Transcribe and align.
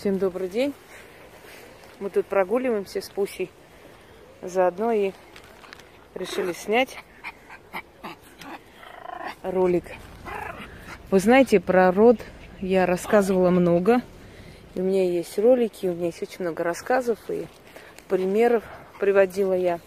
Всем 0.00 0.18
добрый 0.18 0.48
день. 0.48 0.72
Мы 1.98 2.08
тут 2.08 2.24
прогуливаемся 2.24 3.02
с 3.02 3.10
Пусей. 3.10 3.50
Заодно 4.40 4.92
и 4.92 5.12
решили 6.14 6.54
снять 6.54 6.96
ролик. 9.42 9.84
Вы 11.10 11.18
знаете, 11.18 11.60
про 11.60 11.92
род 11.92 12.16
я 12.60 12.86
рассказывала 12.86 13.50
много. 13.50 14.00
И 14.74 14.80
у 14.80 14.84
меня 14.84 15.04
есть 15.04 15.38
ролики, 15.38 15.84
у 15.84 15.92
меня 15.92 16.06
есть 16.06 16.22
очень 16.22 16.44
много 16.44 16.64
рассказов 16.64 17.18
и 17.28 17.46
примеров 18.08 18.64
приводила 19.00 19.52
я 19.52 19.80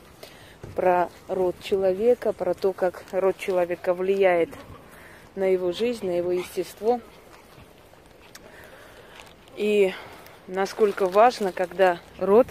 про 0.76 1.10
род 1.28 1.56
человека, 1.64 2.34
про 2.34 2.54
то, 2.54 2.72
как 2.72 3.02
род 3.12 3.36
человека 3.40 3.96
влияет 3.96 4.50
на 5.34 5.46
его 5.46 5.72
жизнь, 5.72 6.06
на 6.06 6.16
его 6.16 6.32
естество– 6.32 7.02
и 9.56 9.94
насколько 10.48 11.08
важно, 11.08 11.52
когда 11.52 12.00
род 12.20 12.48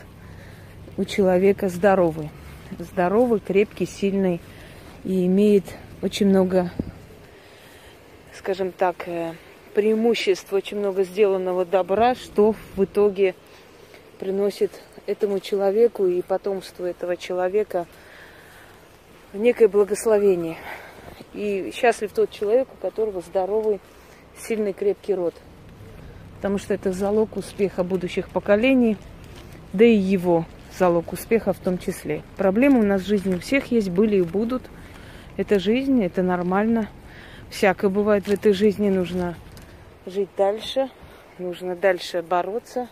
у 0.97 1.05
человека 1.05 1.69
здоровый. 1.69 2.31
Здоровый, 2.79 3.41
крепкий, 3.41 3.87
сильный 3.87 4.41
и 5.05 5.27
имеет 5.27 5.65
очень 6.01 6.29
много, 6.29 6.71
скажем 8.35 8.73
так, 8.73 9.09
э, 9.09 9.35
преимуществ, 9.75 10.53
очень 10.53 10.79
много 10.79 11.05
сделанного 11.05 11.65
добра, 11.65 12.15
что 12.15 12.55
в 12.77 12.85
итоге 12.85 13.35
приносит 14.19 14.71
этому 15.07 15.41
человеку 15.41 16.07
и 16.07 16.23
потомству 16.23 16.87
этого 16.87 17.17
человека 17.17 17.87
некое 19.33 19.69
благословение. 19.69 20.57
И 21.35 21.73
счастлив 21.75 22.13
тот 22.13 22.31
человек, 22.31 22.69
у 22.73 22.77
которого 22.77 23.21
здоровый, 23.21 23.81
сильный, 24.39 24.73
крепкий 24.73 25.15
род– 25.15 25.35
потому 26.43 26.59
что 26.59 26.75
это 26.75 26.91
залог 26.91 27.37
успеха 27.37 27.85
будущих 27.85 28.29
поколений, 28.29 28.97
да 29.73 29.85
и 29.85 29.95
его 29.95 30.45
залог 30.77 31.13
успеха 31.13 31.53
в 31.53 31.61
том 31.61 31.79
числе. 31.79 32.25
Проблемы 32.37 32.81
у 32.81 32.83
нас 32.83 33.03
в 33.03 33.07
жизни 33.07 33.37
у 33.37 33.39
всех 33.39 33.71
есть, 33.71 33.91
были 33.91 34.17
и 34.17 34.23
будут. 34.23 34.65
Это 35.37 35.61
жизнь, 35.61 36.03
это 36.03 36.25
нормально. 36.25 36.89
Всякое 37.49 37.91
бывает 37.91 38.27
в 38.27 38.33
этой 38.33 38.55
жизни, 38.55 38.91
нужно 38.91 39.37
жить 40.05 40.31
дальше, 40.37 40.89
нужно 41.39 41.77
дальше 41.77 42.23
бороться 42.23 42.89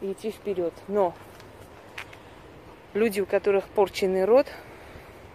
и 0.00 0.12
идти 0.12 0.30
вперед. 0.30 0.72
Но 0.86 1.12
люди, 2.94 3.20
у 3.20 3.26
которых 3.26 3.64
порченный 3.64 4.24
род, 4.24 4.46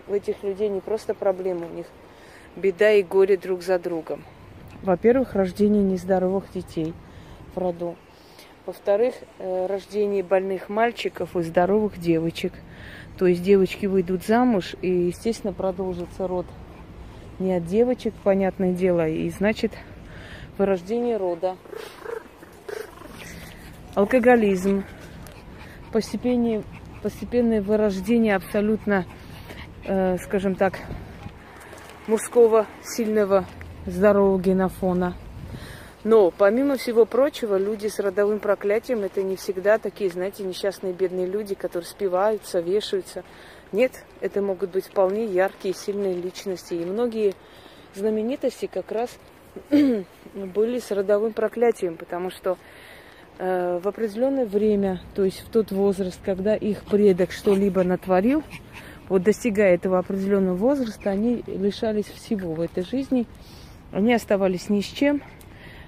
у 0.08 0.14
этих 0.14 0.42
людей 0.42 0.70
не 0.70 0.80
просто 0.80 1.14
проблемы, 1.14 1.66
у 1.66 1.76
них 1.76 1.88
беда 2.56 2.94
и 2.94 3.04
горе 3.04 3.36
друг 3.36 3.62
за 3.62 3.78
другом. 3.78 4.24
Во-первых, 4.84 5.34
рождение 5.34 5.84
нездоровых 5.84 6.46
детей– 6.54 6.94
в 7.56 7.58
роду. 7.58 7.96
Во-вторых, 8.66 9.14
э, 9.38 9.68
рождение 9.68 10.24
больных 10.24 10.70
мальчиков 10.70 11.36
и 11.36 11.42
здоровых 11.44 12.00
девочек. 12.00 12.54
То 13.18 13.28
есть 13.28 13.44
девочки 13.44 13.86
выйдут 13.86 14.26
замуж 14.26 14.76
и, 14.82 14.90
естественно, 14.90 15.54
продолжится 15.54 16.28
род 16.28 16.46
не 17.38 17.54
от 17.54 17.66
девочек, 17.66 18.14
понятное 18.24 18.72
дело, 18.72 19.08
и 19.08 19.30
значит 19.30 19.72
вырождение 20.58 21.18
рода. 21.18 21.58
Алкоголизм, 23.94 24.84
постепенное, 25.92 26.64
постепенное 27.04 27.62
вырождение 27.62 28.36
абсолютно, 28.36 29.06
э, 29.86 30.18
скажем 30.18 30.56
так, 30.56 30.80
мужского 32.08 32.66
сильного 32.84 33.46
здорового 33.86 34.42
генофона– 34.42 35.14
но, 36.06 36.30
помимо 36.30 36.78
всего 36.78 37.06
прочего, 37.06 37.58
люди 37.58 37.88
с 37.88 37.98
родовым 38.00 38.40
проклятием 38.40 39.00
это 39.00 39.24
не 39.24 39.36
всегда 39.38 39.80
такие, 39.80 40.12
знаете, 40.12 40.44
несчастные 40.44 40.94
бедные 40.94 41.26
люди, 41.26 41.56
которые 41.56 41.88
спиваются, 41.88 42.60
вешаются. 42.60 43.24
Нет, 43.72 43.92
это 44.22 44.40
могут 44.44 44.70
быть 44.70 44.86
вполне 44.86 45.26
яркие, 45.26 45.74
сильные 45.74 46.14
личности. 46.14 46.76
И 46.76 46.86
многие 46.86 47.34
знаменитости 47.96 48.70
как 48.72 48.92
раз 48.92 49.18
были 49.72 50.78
с 50.78 50.92
родовым 50.92 51.34
проклятием, 51.34 51.98
потому 51.98 52.30
что 52.30 52.60
э, 53.40 53.80
в 53.82 53.88
определенное 53.88 54.46
время, 54.46 55.02
то 55.16 55.24
есть 55.24 55.40
в 55.40 55.50
тот 55.50 55.72
возраст, 55.72 56.20
когда 56.24 56.56
их 56.56 56.84
предок 56.84 57.32
что-либо 57.32 57.84
натворил, 57.84 58.44
вот 59.10 59.24
достигая 59.24 59.74
этого 59.74 59.98
определенного 59.98 60.56
возраста, 60.56 61.10
они 61.10 61.44
лишались 61.48 62.06
всего 62.06 62.54
в 62.54 62.62
этой 62.62 62.84
жизни, 62.84 63.26
они 63.92 64.14
оставались 64.14 64.70
ни 64.70 64.82
с 64.82 64.86
чем, 64.86 65.24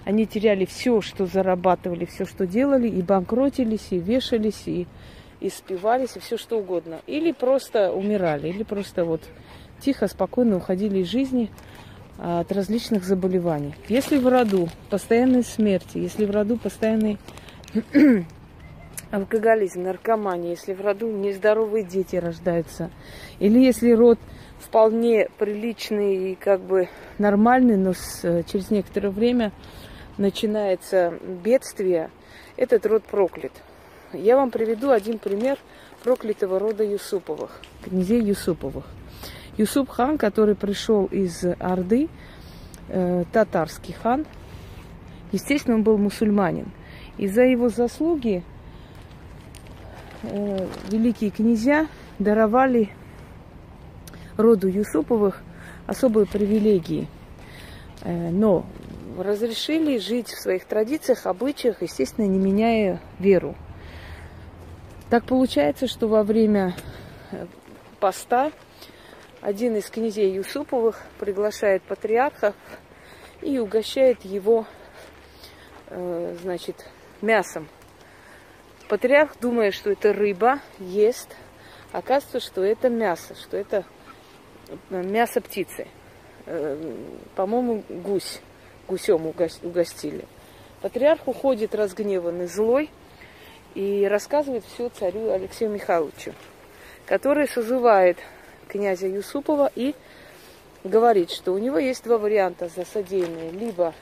они 0.07 0.25
теряли 0.25 0.63
все, 0.63 1.01
что 1.01 1.25
зарабатывали, 1.25 2.05
все, 2.05 2.25
что 2.25 2.47
делали, 2.47 2.87
и 2.87 3.01
банкротились, 3.01 3.87
и 3.89 3.99
вешались, 3.99 4.63
и, 4.65 4.87
и 5.41 5.49
спивались, 5.49 6.15
и 6.15 6.19
все 6.19 6.37
что 6.37 6.59
угодно. 6.59 7.01
Или 7.07 7.33
просто 7.33 7.91
умирали, 7.91 8.47
или 8.47 8.63
просто 8.63 9.03
вот 9.03 9.19
тихо, 9.81 10.07
спокойно 10.07 10.55
уходили 10.55 10.99
из 10.99 11.07
жизни 11.07 11.51
а, 12.17 12.39
от 12.39 12.53
различных 12.53 13.03
заболеваний. 13.03 13.75
Если 13.89 14.17
в 14.17 14.25
роду 14.29 14.69
постоянной 14.89 15.43
смерти, 15.43 15.97
если 15.97 16.23
в 16.23 16.31
роду 16.31 16.55
постоянный 16.55 17.17
алкоголизм, 19.11 19.83
наркомания, 19.83 20.51
если 20.51 20.73
в 20.73 20.79
роду 20.79 21.11
нездоровые 21.11 21.83
дети 21.83 22.15
рождаются, 22.15 22.91
или 23.39 23.59
если 23.59 23.91
род 23.91 24.19
вполне 24.57 25.27
приличный 25.37 26.31
и 26.31 26.35
как 26.35 26.61
бы 26.61 26.87
нормальный, 27.17 27.75
но 27.75 27.91
с, 27.91 28.23
э, 28.23 28.43
через 28.49 28.71
некоторое 28.71 29.09
время 29.09 29.51
начинается 30.17 31.13
бедствие, 31.43 32.09
этот 32.55 32.85
род 32.85 33.03
проклят. 33.03 33.51
Я 34.13 34.35
вам 34.35 34.51
приведу 34.51 34.91
один 34.91 35.19
пример 35.19 35.57
проклятого 36.03 36.59
рода 36.59 36.83
Юсуповых, 36.83 37.61
князей 37.83 38.21
Юсуповых. 38.21 38.85
Юсуп 39.57 39.89
хан, 39.89 40.17
который 40.17 40.55
пришел 40.55 41.05
из 41.05 41.43
Орды, 41.59 42.09
э, 42.89 43.23
татарский 43.31 43.93
хан, 43.93 44.25
естественно, 45.31 45.75
он 45.75 45.83
был 45.83 45.97
мусульманин. 45.97 46.71
И 47.17 47.27
за 47.27 47.41
его 47.43 47.69
заслуги 47.69 48.43
э, 50.23 50.67
великие 50.89 51.31
князья 51.31 51.87
даровали 52.19 52.89
роду 54.37 54.67
Юсуповых 54.67 55.41
особые 55.87 56.27
привилегии. 56.27 57.07
Э, 58.03 58.29
но 58.29 58.65
разрешили 59.17 59.97
жить 59.97 60.29
в 60.29 60.39
своих 60.39 60.65
традициях, 60.65 61.25
обычаях, 61.25 61.81
естественно, 61.81 62.25
не 62.25 62.37
меняя 62.37 63.01
веру. 63.19 63.55
Так 65.09 65.25
получается, 65.25 65.87
что 65.87 66.07
во 66.07 66.23
время 66.23 66.75
э, 67.31 67.45
поста 67.99 68.51
один 69.41 69.75
из 69.75 69.89
князей 69.89 70.33
Юсуповых 70.33 71.01
приглашает 71.19 71.81
патриарха 71.83 72.53
и 73.41 73.57
угощает 73.59 74.23
его, 74.25 74.65
э, 75.87 76.35
значит, 76.41 76.85
мясом. 77.21 77.69
Патриарх, 78.89 79.37
думая, 79.39 79.71
что 79.71 79.91
это 79.91 80.13
рыба, 80.13 80.59
ест. 80.79 81.35
Оказывается, 81.91 82.39
что 82.39 82.63
это 82.63 82.89
мясо, 82.89 83.35
что 83.35 83.57
это 83.57 83.85
э, 84.89 85.03
мясо 85.03 85.41
птицы. 85.41 85.87
По-моему, 87.35 87.83
гусь 87.89 88.39
гусем 88.87 89.25
угостили. 89.25 90.25
Патриарх 90.81 91.27
уходит 91.27 91.75
разгневанный, 91.75 92.47
злой, 92.47 92.89
и 93.75 94.07
рассказывает 94.09 94.63
все 94.65 94.89
царю 94.89 95.31
Алексею 95.31 95.71
Михайловичу, 95.71 96.33
который 97.05 97.47
созывает 97.47 98.17
князя 98.67 99.07
Юсупова 99.07 99.71
и 99.75 99.93
говорит, 100.83 101.31
что 101.31 101.53
у 101.53 101.57
него 101.57 101.77
есть 101.77 102.03
два 102.03 102.17
варианта 102.17 102.69
за. 102.69 102.85
Либо 103.51 103.93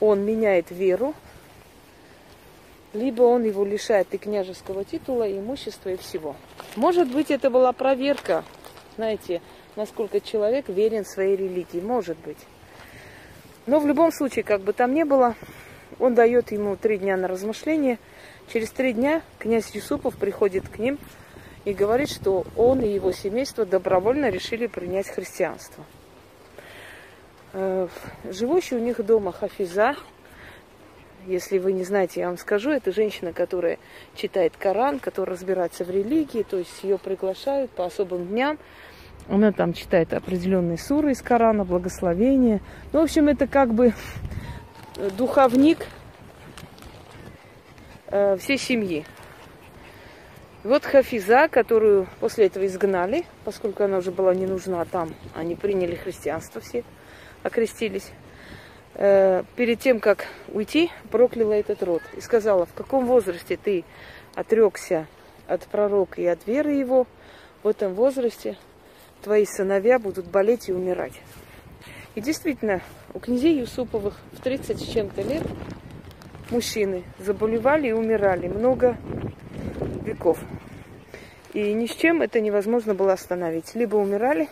он 0.00 0.24
меняет 0.24 0.70
веру, 0.70 1.14
либо 2.92 3.22
он 3.22 3.44
его 3.44 3.64
лишает 3.64 4.12
и 4.12 4.18
княжеского 4.18 4.84
титула, 4.84 5.26
и 5.26 5.38
имущества, 5.38 5.90
и 5.90 5.96
всего. 5.96 6.36
Может 6.74 7.08
быть, 7.10 7.30
это 7.30 7.50
была 7.50 7.72
проверка, 7.72 8.44
знаете, 8.96 9.40
насколько 9.74 10.20
человек 10.20 10.68
верен 10.68 11.04
своей 11.04 11.36
религии. 11.36 11.80
Может 11.80 12.18
быть. 12.18 12.38
Но 13.66 13.80
в 13.80 13.86
любом 13.86 14.12
случае, 14.12 14.44
как 14.44 14.60
бы 14.62 14.72
там 14.72 14.94
ни 14.94 15.02
было, 15.02 15.34
он 15.98 16.14
дает 16.14 16.52
ему 16.52 16.76
три 16.76 16.98
дня 16.98 17.16
на 17.16 17.28
размышление. 17.28 17.98
Через 18.52 18.70
три 18.70 18.92
дня 18.92 19.22
князь 19.38 19.74
Юсупов 19.74 20.16
приходит 20.16 20.68
к 20.68 20.78
ним 20.78 20.98
и 21.64 21.72
говорит, 21.72 22.08
что 22.08 22.46
он 22.56 22.80
и 22.80 22.88
его 22.88 23.10
семейство 23.10 23.66
добровольно 23.66 24.30
решили 24.30 24.66
принять 24.68 25.08
христианство. 25.08 25.84
Э, 27.52 27.88
живущий 28.30 28.76
у 28.76 28.78
них 28.78 29.04
дома 29.04 29.32
Хафиза, 29.32 29.96
если 31.26 31.58
вы 31.58 31.72
не 31.72 31.82
знаете, 31.82 32.20
я 32.20 32.28
вам 32.28 32.38
скажу, 32.38 32.70
это 32.70 32.92
женщина, 32.92 33.32
которая 33.32 33.78
читает 34.14 34.52
Коран, 34.56 35.00
которая 35.00 35.36
разбирается 35.36 35.84
в 35.84 35.90
религии, 35.90 36.44
то 36.44 36.56
есть 36.56 36.84
ее 36.84 36.98
приглашают 36.98 37.72
по 37.72 37.84
особым 37.84 38.28
дням 38.28 38.58
она 39.28 39.52
там 39.52 39.72
читает 39.72 40.12
определенные 40.12 40.78
суры 40.78 41.12
из 41.12 41.22
Корана, 41.22 41.64
благословения. 41.64 42.60
Ну, 42.92 43.00
в 43.00 43.04
общем, 43.04 43.28
это 43.28 43.46
как 43.46 43.74
бы 43.74 43.92
духовник 45.16 45.86
э, 48.08 48.36
всей 48.36 48.58
семьи. 48.58 49.04
Вот 50.62 50.84
Хафиза, 50.84 51.48
которую 51.48 52.08
после 52.18 52.46
этого 52.46 52.66
изгнали, 52.66 53.24
поскольку 53.44 53.84
она 53.84 53.98
уже 53.98 54.10
была 54.10 54.34
не 54.34 54.46
нужна 54.46 54.84
там, 54.84 55.14
они 55.34 55.54
приняли 55.54 55.94
христианство 55.94 56.60
все, 56.60 56.82
окрестились. 57.42 58.10
Э, 58.94 59.42
перед 59.56 59.80
тем, 59.80 60.00
как 60.00 60.26
уйти, 60.48 60.90
прокляла 61.10 61.52
этот 61.52 61.82
род 61.82 62.02
и 62.16 62.20
сказала, 62.20 62.66
в 62.66 62.72
каком 62.72 63.06
возрасте 63.06 63.56
ты 63.56 63.84
отрекся 64.34 65.06
от 65.46 65.66
пророка 65.66 66.20
и 66.20 66.26
от 66.26 66.46
веры 66.46 66.72
его, 66.72 67.06
в 67.62 67.68
этом 67.68 67.94
возрасте 67.94 68.56
твои 69.26 69.44
сыновья 69.44 69.98
будут 69.98 70.26
болеть 70.28 70.68
и 70.68 70.72
умирать. 70.72 71.20
И 72.14 72.20
действительно, 72.20 72.80
у 73.12 73.18
князей 73.18 73.58
Юсуповых 73.58 74.14
в 74.30 74.40
30 74.40 74.78
с 74.78 74.86
чем-то 74.86 75.20
лет 75.22 75.42
мужчины 76.48 77.02
заболевали 77.18 77.88
и 77.88 77.92
умирали 77.92 78.46
много 78.46 78.96
веков. 80.04 80.38
И 81.54 81.72
ни 81.72 81.86
с 81.86 81.96
чем 81.96 82.22
это 82.22 82.40
невозможно 82.40 82.94
было 82.94 83.14
остановить. 83.14 83.74
Либо 83.74 83.96
умирали, 83.96 84.48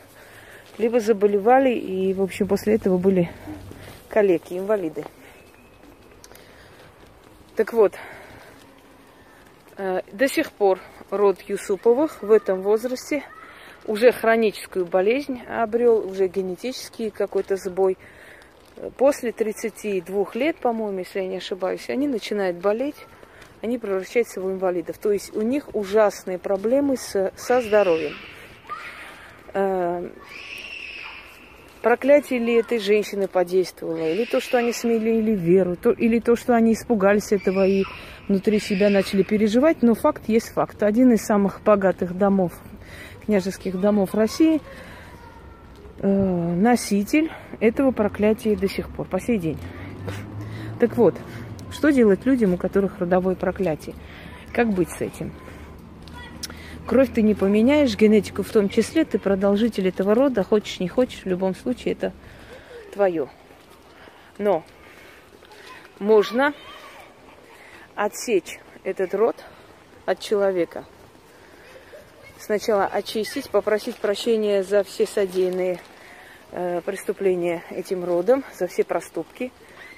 либо 0.76 0.98
заболевали, 0.98 1.70
и, 1.70 2.12
в 2.12 2.20
общем, 2.20 2.48
после 2.48 2.74
этого 2.74 2.98
были 2.98 3.30
калеки, 4.08 4.54
инвалиды. 4.54 5.04
Так 7.54 7.72
вот, 7.74 7.92
э, 9.76 10.00
до 10.10 10.26
сих 10.26 10.50
пор 10.50 10.80
род 11.10 11.40
Юсуповых 11.42 12.24
в 12.24 12.32
этом 12.32 12.62
возрасте 12.62 13.22
уже 13.86 14.12
хроническую 14.12 14.86
болезнь 14.86 15.42
обрел, 15.48 16.06
уже 16.06 16.28
генетический 16.28 17.10
какой-то 17.10 17.56
сбой. 17.56 17.96
После 18.96 19.32
32 19.32 20.26
лет, 20.34 20.56
по-моему, 20.56 20.98
если 20.98 21.20
я 21.20 21.26
не 21.26 21.36
ошибаюсь, 21.36 21.88
они 21.88 22.08
начинают 22.08 22.56
болеть, 22.56 22.96
они 23.62 23.78
превращаются 23.78 24.40
в 24.40 24.50
инвалидов. 24.50 24.98
То 24.98 25.12
есть 25.12 25.34
у 25.34 25.42
них 25.42 25.74
ужасные 25.74 26.38
проблемы 26.38 26.96
с, 26.96 27.32
со 27.36 27.60
здоровьем. 27.60 28.14
Э, 29.54 30.10
проклятие 31.80 32.40
ли 32.40 32.54
этой 32.54 32.78
женщины 32.78 33.28
подействовало, 33.28 34.10
или 34.10 34.24
то, 34.24 34.40
что 34.40 34.58
они 34.58 34.72
смелили 34.72 35.32
веру, 35.32 35.76
то, 35.76 35.92
или 35.92 36.18
то, 36.18 36.34
что 36.34 36.54
они 36.54 36.72
испугались 36.72 37.30
этого 37.30 37.66
и 37.66 37.84
внутри 38.26 38.58
себя 38.58 38.90
начали 38.90 39.22
переживать, 39.22 39.82
но 39.82 39.94
факт 39.94 40.22
есть 40.26 40.48
факт. 40.48 40.82
Один 40.82 41.12
из 41.12 41.22
самых 41.22 41.62
богатых 41.62 42.16
домов, 42.16 42.52
княжеских 43.26 43.80
домов 43.80 44.14
России, 44.14 44.60
э, 45.98 46.06
носитель 46.08 47.30
этого 47.60 47.90
проклятия 47.90 48.56
до 48.56 48.68
сих 48.68 48.88
пор, 48.88 49.06
по 49.06 49.20
сей 49.20 49.38
день. 49.38 49.58
Так 50.80 50.96
вот, 50.96 51.14
что 51.70 51.90
делать 51.90 52.26
людям, 52.26 52.54
у 52.54 52.56
которых 52.56 52.98
родовое 52.98 53.34
проклятие? 53.34 53.94
Как 54.52 54.70
быть 54.70 54.90
с 54.90 55.00
этим? 55.00 55.32
Кровь 56.86 57.10
ты 57.14 57.22
не 57.22 57.34
поменяешь, 57.34 57.96
генетику 57.96 58.42
в 58.42 58.50
том 58.50 58.68
числе, 58.68 59.04
ты 59.04 59.18
продолжитель 59.18 59.88
этого 59.88 60.14
рода, 60.14 60.44
хочешь 60.44 60.80
не 60.80 60.88
хочешь, 60.88 61.22
в 61.22 61.26
любом 61.26 61.54
случае 61.54 61.92
это 61.92 62.12
твое. 62.92 63.28
Но 64.36 64.62
можно 65.98 66.52
отсечь 67.94 68.58
этот 68.82 69.14
род 69.14 69.36
от 70.04 70.20
человека. 70.20 70.84
Сначала 72.44 72.84
очистить, 72.84 73.48
попросить 73.48 73.96
прощения 73.96 74.62
за 74.62 74.84
все 74.84 75.06
содеянные 75.06 75.80
э, 76.52 76.82
преступления 76.84 77.62
этим 77.70 78.04
родом, 78.04 78.44
за 78.54 78.66
все 78.66 78.84
проступки. 78.84 79.50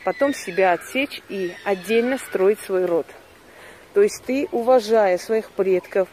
Потом 0.04 0.32
себя 0.32 0.70
отсечь 0.70 1.20
и 1.28 1.52
отдельно 1.64 2.18
строить 2.18 2.60
свой 2.60 2.84
род. 2.84 3.06
То 3.94 4.02
есть 4.02 4.22
ты, 4.24 4.46
уважая 4.52 5.18
своих 5.18 5.50
предков, 5.50 6.08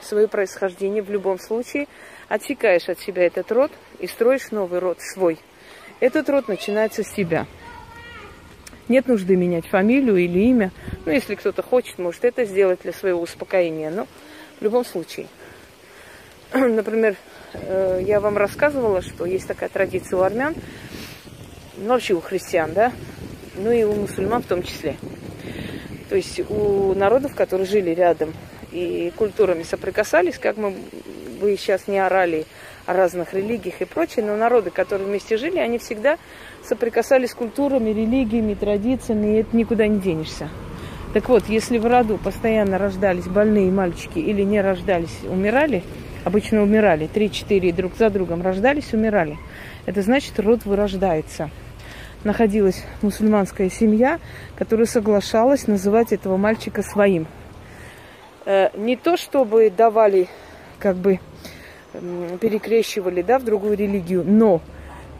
свое 0.00 0.26
происхождение 0.26 1.02
в 1.02 1.10
любом 1.10 1.38
случае, 1.38 1.86
отсекаешь 2.30 2.88
от 2.88 2.98
себя 3.00 3.26
этот 3.26 3.52
род 3.52 3.70
и 3.98 4.06
строишь 4.06 4.52
новый 4.52 4.78
род 4.78 5.02
свой. 5.02 5.38
Этот 6.00 6.30
род 6.30 6.48
начинается 6.48 7.02
с 7.02 7.12
тебя. 7.12 7.46
Нет 8.88 9.06
нужды 9.06 9.36
менять 9.36 9.66
фамилию 9.66 10.16
или 10.16 10.44
имя. 10.46 10.70
Ну, 11.04 11.12
если 11.12 11.34
кто-то 11.34 11.62
хочет, 11.62 11.98
может 11.98 12.24
это 12.24 12.46
сделать 12.46 12.80
для 12.82 12.94
своего 12.94 13.20
успокоения. 13.20 13.90
Но 13.90 14.06
в 14.58 14.62
любом 14.62 14.86
случае. 14.86 15.26
Например, 16.68 17.16
э, 17.54 18.00
я 18.06 18.20
вам 18.20 18.36
рассказывала, 18.36 19.02
что 19.02 19.24
есть 19.24 19.48
такая 19.48 19.68
традиция 19.68 20.20
у 20.20 20.22
армян, 20.22 20.54
ну, 21.76 21.88
вообще 21.88 22.14
у 22.14 22.20
христиан, 22.20 22.72
да, 22.72 22.92
ну 23.56 23.72
и 23.72 23.82
у 23.82 23.92
мусульман 23.92 24.40
в 24.42 24.46
том 24.46 24.62
числе. 24.62 24.94
То 26.08 26.14
есть 26.14 26.40
у 26.48 26.94
народов, 26.94 27.34
которые 27.34 27.66
жили 27.66 27.90
рядом 27.90 28.32
и 28.70 29.12
культурами 29.16 29.64
соприкасались, 29.64 30.38
как 30.38 30.56
мы 30.56 30.74
бы 31.40 31.56
сейчас 31.56 31.88
не 31.88 31.98
орали 31.98 32.46
о 32.86 32.92
разных 32.92 33.34
религиях 33.34 33.80
и 33.80 33.84
прочее, 33.84 34.24
но 34.24 34.36
народы, 34.36 34.70
которые 34.70 35.08
вместе 35.08 35.36
жили, 35.36 35.58
они 35.58 35.78
всегда 35.78 36.18
соприкасались 36.62 37.30
с 37.30 37.34
культурами, 37.34 37.90
религиями, 37.90 38.54
традициями, 38.54 39.38
и 39.38 39.40
это 39.40 39.56
никуда 39.56 39.88
не 39.88 39.98
денешься. 39.98 40.48
Так 41.14 41.28
вот, 41.28 41.48
если 41.48 41.78
в 41.78 41.86
роду 41.86 42.16
постоянно 42.16 42.78
рождались 42.78 43.26
больные 43.26 43.72
мальчики 43.72 44.20
или 44.20 44.42
не 44.42 44.60
рождались, 44.60 45.18
умирали, 45.28 45.82
обычно 46.24 46.62
умирали, 46.62 47.08
3-4 47.12 47.72
друг 47.72 47.96
за 47.96 48.10
другом 48.10 48.42
рождались, 48.42 48.92
умирали, 48.92 49.38
это 49.86 50.02
значит, 50.02 50.38
род 50.40 50.64
вырождается. 50.64 51.50
Находилась 52.24 52.82
мусульманская 53.02 53.68
семья, 53.68 54.18
которая 54.56 54.86
соглашалась 54.86 55.66
называть 55.66 56.12
этого 56.12 56.36
мальчика 56.38 56.82
своим. 56.82 57.26
Э, 58.46 58.70
не 58.76 58.96
то 58.96 59.16
чтобы 59.16 59.70
давали, 59.70 60.28
как 60.78 60.96
бы 60.96 61.20
перекрещивали 62.40 63.22
да, 63.22 63.38
в 63.38 63.44
другую 63.44 63.76
религию, 63.76 64.24
но 64.26 64.60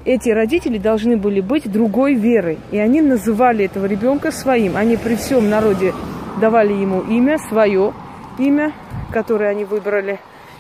эти 0.04 0.30
родители 0.30 0.78
должны 0.78 1.16
были 1.16 1.40
быть 1.40 1.70
другой 1.70 2.14
веры. 2.14 2.58
И 2.72 2.78
они 2.78 3.00
называли 3.00 3.64
этого 3.64 3.86
ребенка 3.86 4.32
своим. 4.32 4.76
Они 4.76 4.96
при 4.96 5.14
всем 5.14 5.48
народе 5.48 5.94
давали 6.40 6.72
ему 6.72 7.00
имя, 7.02 7.38
свое 7.38 7.92
имя, 8.38 8.72
которое 9.12 9.50
они 9.50 9.64
выбрали, 9.64 10.18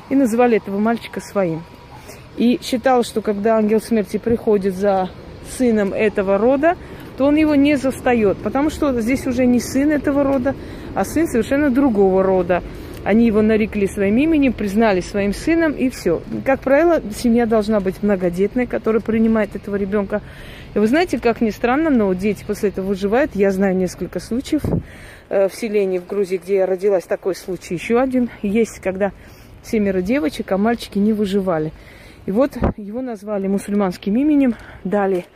и 0.08 0.14
называли 0.14 0.56
этого 0.56 0.78
мальчика 0.78 1.20
своим. 1.20 1.62
И 2.36 2.58
считал, 2.62 3.04
что 3.04 3.22
когда 3.22 3.56
ангел 3.56 3.80
смерти 3.80 4.16
приходит 4.18 4.74
за 4.74 5.10
сыном 5.56 5.92
этого 5.92 6.38
рода, 6.38 6.76
то 7.16 7.26
он 7.26 7.36
его 7.36 7.54
не 7.54 7.76
застает, 7.76 8.38
потому 8.38 8.70
что 8.70 9.00
здесь 9.00 9.26
уже 9.26 9.46
не 9.46 9.60
сын 9.60 9.90
этого 9.90 10.24
рода, 10.24 10.54
а 10.94 11.04
сын 11.04 11.28
совершенно 11.28 11.70
другого 11.70 12.22
рода. 12.22 12.62
Они 13.04 13.26
его 13.26 13.42
нарекли 13.42 13.86
своим 13.86 14.16
именем, 14.16 14.54
признали 14.54 15.00
своим 15.00 15.34
сыном, 15.34 15.72
и 15.72 15.90
все. 15.90 16.22
Как 16.44 16.60
правило, 16.60 17.02
семья 17.14 17.44
должна 17.44 17.80
быть 17.80 18.02
многодетной, 18.02 18.66
которая 18.66 19.02
принимает 19.02 19.54
этого 19.54 19.76
ребенка. 19.76 20.22
И 20.74 20.78
вы 20.78 20.86
знаете, 20.86 21.20
как 21.20 21.42
ни 21.42 21.50
странно, 21.50 21.90
но 21.90 22.12
дети 22.14 22.44
после 22.46 22.70
этого 22.70 22.86
выживают. 22.86 23.32
Я 23.34 23.50
знаю 23.50 23.76
несколько 23.76 24.20
случаев 24.20 24.62
э, 25.28 25.48
в 25.48 25.54
селении 25.54 25.98
в 25.98 26.06
Грузии, 26.06 26.40
где 26.42 26.56
я 26.56 26.66
родилась, 26.66 27.04
такой 27.04 27.36
случай 27.36 27.74
еще 27.74 28.00
один 28.00 28.30
есть, 28.42 28.80
когда 28.80 29.12
семеро 29.66 30.02
девочек, 30.02 30.52
а 30.52 30.58
мальчики 30.58 30.98
не 30.98 31.12
выживали. 31.12 31.72
И 32.26 32.30
вот 32.30 32.52
его 32.76 33.02
назвали 33.02 33.46
мусульманским 33.48 34.16
именем, 34.16 34.54
дали 34.82 35.26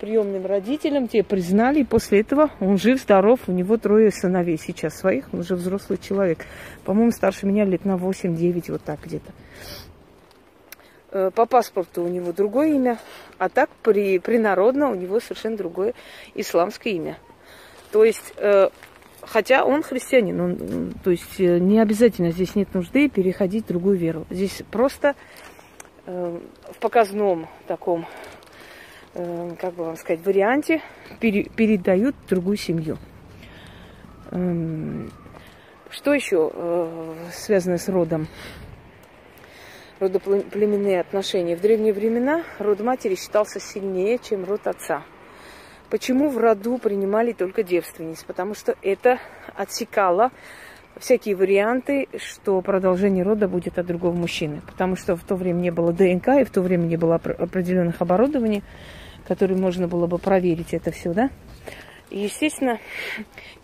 приемным 0.00 0.46
родителям, 0.46 1.08
те 1.08 1.22
признали, 1.22 1.80
и 1.80 1.84
после 1.84 2.20
этого 2.20 2.50
он 2.60 2.78
жив, 2.78 3.00
здоров, 3.00 3.40
у 3.46 3.52
него 3.52 3.76
трое 3.78 4.10
сыновей 4.10 4.58
сейчас 4.58 4.98
своих, 4.98 5.32
он 5.32 5.40
уже 5.40 5.54
взрослый 5.54 5.98
человек. 5.98 6.40
По-моему, 6.84 7.10
старше 7.10 7.46
меня 7.46 7.64
лет 7.64 7.84
на 7.84 7.96
8-9, 7.96 8.72
вот 8.72 8.82
так 8.82 9.00
где-то. 9.02 9.32
Э, 11.10 11.30
по 11.34 11.46
паспорту 11.46 12.02
у 12.02 12.08
него 12.08 12.32
другое 12.32 12.74
имя, 12.74 12.98
а 13.38 13.48
так 13.48 13.70
при, 13.82 14.18
принародно 14.18 14.90
у 14.90 14.94
него 14.94 15.20
совершенно 15.20 15.56
другое 15.56 15.94
исламское 16.34 16.92
имя. 16.92 17.18
То 17.90 18.04
есть, 18.04 18.34
э, 18.36 18.68
хотя 19.26 19.64
он 19.64 19.82
христианин, 19.82 20.40
он, 20.40 20.94
то 21.04 21.10
есть 21.10 21.38
э, 21.40 21.58
не 21.58 21.80
обязательно 21.80 22.30
здесь 22.30 22.54
нет 22.54 22.72
нужды 22.74 23.08
переходить 23.08 23.64
в 23.64 23.68
другую 23.68 23.98
веру. 23.98 24.26
Здесь 24.30 24.62
просто 24.70 25.14
в 26.06 26.78
показном 26.78 27.48
таком 27.66 28.06
Эм, 29.18 29.56
как 29.56 29.72
бы 29.72 29.84
вам 29.84 29.96
сказать, 29.96 30.20
варианте 30.26 30.82
пере, 31.20 31.44
передают 31.44 32.14
другую 32.28 32.58
семью. 32.58 32.98
Эм, 34.30 35.10
что 35.88 36.12
еще 36.12 36.50
э, 36.52 37.14
связано 37.32 37.78
с 37.78 37.88
родом? 37.88 38.28
Родоплеменные 40.00 41.00
отношения. 41.00 41.56
В 41.56 41.62
древние 41.62 41.94
времена 41.94 42.42
род 42.58 42.80
матери 42.80 43.14
считался 43.14 43.58
сильнее, 43.58 44.18
чем 44.18 44.44
род 44.44 44.66
отца. 44.66 45.02
Почему 45.90 46.30
в 46.30 46.38
роду 46.38 46.78
принимали 46.78 47.32
только 47.32 47.62
девственниц? 47.62 48.24
Потому 48.24 48.54
что 48.54 48.76
это 48.82 49.18
отсекало 49.54 50.30
всякие 50.98 51.36
варианты, 51.36 52.08
что 52.16 52.60
продолжение 52.60 53.24
рода 53.24 53.48
будет 53.48 53.78
от 53.78 53.86
другого 53.86 54.14
мужчины. 54.14 54.62
Потому 54.66 54.96
что 54.96 55.14
в 55.16 55.22
то 55.22 55.36
время 55.36 55.60
не 55.60 55.70
было 55.70 55.92
ДНК, 55.92 56.28
и 56.40 56.44
в 56.44 56.50
то 56.50 56.60
время 56.62 56.86
не 56.86 56.96
было 56.96 57.16
определенных 57.16 58.00
оборудований 58.00 58.62
который 59.26 59.56
можно 59.56 59.88
было 59.88 60.06
бы 60.06 60.18
проверить 60.18 60.72
это 60.72 60.90
все, 60.90 61.12
да? 61.12 61.30
И, 62.10 62.20
естественно, 62.20 62.78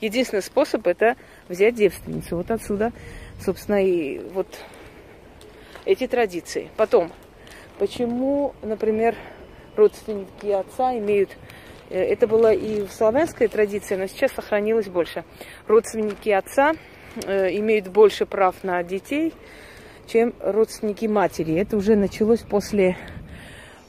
единственный 0.01 0.43
способ 0.43 0.87
это 0.87 1.17
взять 1.49 1.77
девственницу. 1.77 2.37
Вот 2.37 2.51
отсюда, 2.51 2.93
собственно, 3.41 3.83
и 3.83 4.19
вот 4.19 4.49
эти 5.85 6.07
традиции. 6.07 6.69
Потом, 6.77 7.13
почему, 7.79 8.55
например, 8.63 9.15
родственники 9.77 10.47
отца 10.47 10.97
имеют 10.99 11.31
это 11.97 12.27
было 12.27 12.53
и 12.53 12.87
в 12.87 12.93
славянской 12.93 13.49
традиции, 13.49 13.97
но 13.97 14.07
сейчас 14.07 14.33
сохранилось 14.33 14.89
больше. 14.89 15.25
Родственники 15.67 16.31
отца 16.31 16.73
э, 17.25 17.57
имеют 17.57 17.89
больше 17.89 18.27
прав 18.27 18.63
на 18.63 18.83
детей, 18.83 19.33
чем 20.07 20.35
родственники 20.41 21.07
матери. 21.07 21.59
Это 21.61 21.77
уже 21.77 21.97
началось 21.97 22.41
после 22.41 22.97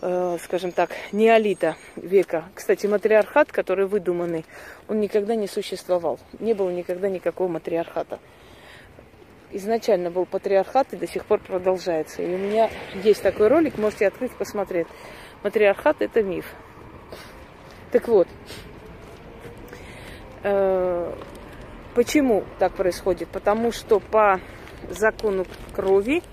Э, 0.05 0.37
скажем 0.43 0.73
так, 0.73 0.89
неолита 1.13 1.77
века. 1.95 2.43
Кстати, 2.53 2.87
матриархат, 2.87 3.53
который 3.53 3.85
выдуманный, 3.85 4.43
он 4.89 4.99
никогда 4.99 5.33
не 5.33 5.47
существовал. 5.47 6.19
Не 6.39 6.53
было 6.53 6.69
никогда 6.71 7.07
никакого 7.07 7.47
матриархата. 7.47 8.19
Изначально 9.51 10.11
был 10.11 10.25
патриархат 10.25 10.91
и 10.91 10.97
до 10.97 11.07
сих 11.07 11.23
пор 11.23 11.39
продолжается. 11.39 12.21
И 12.21 12.35
у 12.35 12.37
меня 12.37 12.69
есть 13.01 13.23
такой 13.23 13.47
ролик, 13.47 13.77
можете 13.77 14.05
открыть, 14.05 14.33
посмотреть. 14.33 14.87
Матриархат– 15.41 15.95
это 16.01 16.21
миф. 16.21 16.53
Так 17.93 18.07
вот, 18.07 18.27
э, 20.41 21.13
почему 21.93 22.43
так 22.57 22.73
происходит? 22.73 23.29
Потому 23.29 23.71
что 23.71 23.99
по 23.99 24.39
закону 24.89 25.45
крови 25.75 26.23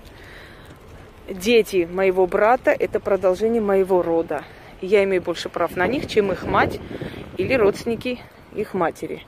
дети 1.29 1.87
моего 1.89 2.25
брата– 2.25 2.71
это 2.79 2.99
продолжение 2.99 3.61
моего 3.61 4.01
рода. 4.01 4.43
я 4.81 5.03
имею 5.03 5.21
больше 5.21 5.49
прав 5.49 5.75
на 5.75 5.85
них, 5.85 6.07
чем 6.07 6.31
их 6.31 6.45
мать 6.45 6.79
или 7.37 7.53
родственники 7.53 8.19
их 8.55 8.73
матери. 8.73 9.21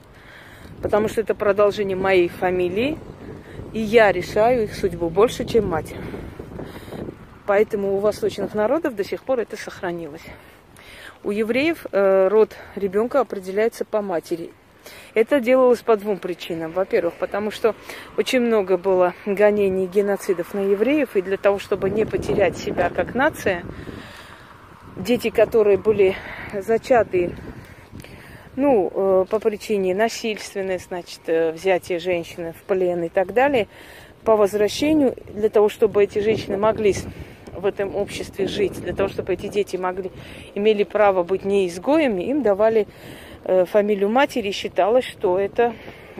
Потому 0.82 1.06
что 1.06 1.20
это 1.20 1.36
продолжение 1.36 1.96
моей 1.96 2.26
фамилии, 2.26 2.98
и 3.72 3.78
я 3.78 4.10
решаю 4.10 4.64
их 4.64 4.74
судьбу 4.74 5.08
больше, 5.08 5.44
чем 5.44 5.68
мать. 5.68 5.94
Поэтому 7.46 7.94
у 7.94 7.98
восточных 8.00 8.54
народов 8.54 8.96
до 8.96 9.04
сих 9.04 9.22
пор 9.22 9.38
это 9.38 9.56
сохранилось. 9.56 10.24
У 11.24 11.30
евреев 11.30 11.86
э, 11.90 12.28
род 12.28 12.54
ребенка 12.76 13.20
определяется 13.20 13.86
по 13.86 14.02
матери. 14.02 14.50
Это 15.14 15.40
делалось 15.40 15.80
по 15.80 15.96
двум 15.96 16.18
причинам. 16.18 16.72
Во-первых, 16.72 17.14
потому 17.14 17.50
что 17.50 17.74
очень 18.18 18.40
много 18.40 18.76
было 18.76 19.14
гонений 19.24 19.84
и 19.84 19.88
геноцидов 19.88 20.52
на 20.52 20.60
евреев, 20.60 21.16
и 21.16 21.22
для 21.22 21.38
того, 21.38 21.58
чтобы 21.58 21.88
не 21.88 22.04
потерять 22.04 22.58
себя 22.58 22.90
как 22.90 23.14
нация, 23.14 23.64
дети, 24.96 25.30
которые 25.30 25.78
были 25.78 26.14
зачаты 26.52 27.34
ну, 28.54 28.92
э, 28.94 29.24
по 29.30 29.40
причине 29.40 29.94
насильственной, 29.94 30.78
значит, 30.78 31.20
э, 31.26 31.52
взятия 31.52 31.98
женщины 31.98 32.52
в 32.52 32.62
плен 32.64 33.02
и 33.02 33.08
так 33.08 33.32
далее, 33.32 33.66
по 34.24 34.36
возвращению, 34.36 35.16
для 35.32 35.48
того, 35.48 35.70
чтобы 35.70 36.04
эти 36.04 36.18
женщины 36.18 36.58
могли 36.58 36.94
в 37.64 37.66
этом 37.66 37.96
обществе 37.96 38.46
жить, 38.46 38.80
для 38.80 38.94
того, 38.94 39.08
чтобы 39.08 39.32
эти 39.32 39.48
дети 39.48 39.76
могли, 39.76 40.12
имели 40.54 40.84
право 40.84 41.24
быть 41.24 41.44
не 41.44 41.66
изгоями, 41.66 42.22
им 42.22 42.42
давали 42.42 42.86
Э, 43.46 43.66
фамилию 43.66 44.08
матери, 44.08 44.50
считалось, 44.52 45.04
что 45.04 45.38
это 45.38 45.74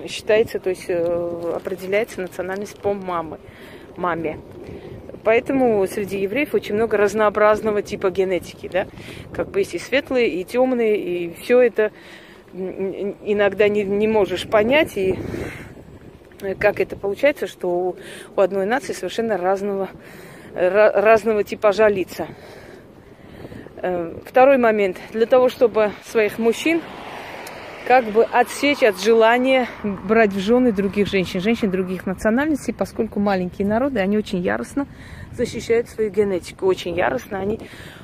считается, 0.06 0.58
то 0.58 0.68
есть 0.68 0.84
э, 0.88 1.52
определяется 1.56 2.20
национальность 2.20 2.78
по 2.78 2.92
мамы, 2.92 3.38
маме. 3.96 4.38
Поэтому 5.22 5.86
среди 5.86 6.20
евреев 6.20 6.52
очень 6.52 6.74
много 6.74 6.98
разнообразного 6.98 7.80
типа 7.80 8.10
генетики, 8.10 8.68
да, 8.68 8.86
как 9.32 9.50
бы 9.50 9.60
есть 9.60 9.72
и 9.72 9.78
светлые, 9.78 10.28
и 10.28 10.44
темные, 10.44 10.98
и 10.98 11.34
все 11.40 11.62
это 11.62 11.92
иногда 12.52 13.68
не, 13.68 13.84
не 13.84 14.06
можешь 14.06 14.46
понять, 14.46 14.98
и 14.98 15.18
как 16.58 16.78
это 16.78 16.94
получается, 16.94 17.46
что 17.46 17.68
у, 17.68 17.96
у 18.36 18.40
одной 18.40 18.66
нации 18.66 18.92
совершенно 18.92 19.38
разного, 19.38 19.88
разного 20.54 21.44
типажа 21.44 21.88
лица. 21.88 22.28
Э, 23.86 24.14
второй 24.24 24.56
момент. 24.56 24.96
Для 25.12 25.26
того, 25.26 25.48
чтобы 25.48 25.92
своих 26.04 26.38
мужчин 26.38 26.80
как 27.86 28.06
бы 28.06 28.24
отсечь 28.24 28.82
от 28.82 28.98
желания 28.98 29.68
брать 29.82 30.32
в 30.32 30.38
жены 30.38 30.72
других 30.72 31.06
женщин, 31.06 31.40
женщин 31.40 31.70
других 31.70 32.06
национальностей, 32.06 32.72
поскольку 32.72 33.20
маленькие 33.20 33.68
народы, 33.68 34.00
они 34.00 34.16
очень 34.16 34.38
яростно 34.38 34.86
защищают 35.32 35.90
свою 35.90 36.10
генетику, 36.10 36.66
очень 36.66 36.96
яростно, 36.96 37.38
они 37.38 37.60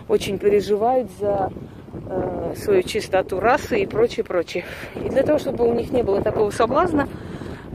очень 0.06 0.38
переживают 0.38 1.10
за 1.18 1.50
э, 1.94 2.54
свою 2.56 2.82
чистоту 2.82 3.40
расы 3.40 3.80
и 3.80 3.86
прочее, 3.86 4.24
прочее. 4.24 4.64
И 4.96 5.08
для 5.08 5.22
того, 5.22 5.38
чтобы 5.38 5.66
у 5.66 5.72
них 5.72 5.90
не 5.92 6.02
было 6.02 6.20
такого 6.20 6.50
соблазна, 6.50 7.08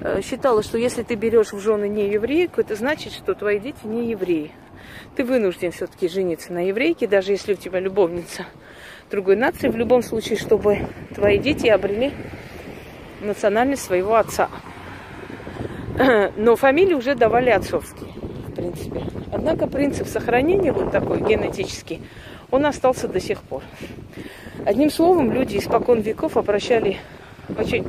э, 0.02 0.22
считалось, 0.22 0.68
что 0.68 0.78
если 0.78 1.02
ты 1.02 1.16
берешь 1.16 1.54
в 1.54 1.60
жены 1.60 1.90
не 1.90 2.08
еврейку, 2.08 2.62
это 2.62 2.76
значит, 2.76 3.14
что 3.14 3.34
твои 3.34 3.60
дети 3.60 3.84
не 3.84 4.12
евреи. 4.12 4.52
Ты 5.16 5.24
вынужден 5.24 5.72
все-таки 5.72 6.08
жениться 6.08 6.54
на 6.54 6.68
еврейке, 6.68 7.08
даже 7.08 7.32
если 7.32 7.54
у 7.54 7.58
тебя 7.58 7.80
любовница– 7.80 8.46
другой 9.10 9.36
нации, 9.36 9.70
в 9.70 9.78
любом 9.78 10.02
случае, 10.04 10.38
чтобы 10.38 10.80
твои 11.14 11.38
дети 11.38 11.68
обрели 11.68 12.12
национальность 13.22 13.84
своего 13.84 14.16
отца. 14.16 14.50
Но 16.36 16.56
фамилии 16.56 16.94
уже 16.94 17.16
давали 17.16 17.50
отцовские, 17.50 18.12
в 18.48 18.54
принципе. 18.54 19.02
Однако 19.32 19.68
принцип 19.68 20.08
сохранения 20.08 20.72
вот 20.72 20.92
такой 20.92 21.20
генетический, 21.22 22.02
он 22.52 22.66
остался 22.66 23.08
до 23.08 23.20
сих 23.20 23.42
пор. 23.42 23.64
Одним 24.66 24.90
словом, 24.90 25.32
люди 25.32 25.58
испокон 25.58 26.02
веков 26.02 26.38
обращали 26.38 26.98
очень 27.58 27.86